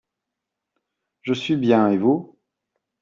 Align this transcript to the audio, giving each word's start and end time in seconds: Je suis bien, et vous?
Je 1.21 1.31
suis 1.33 1.57
bien, 1.57 1.91
et 1.91 1.97
vous? 1.99 2.35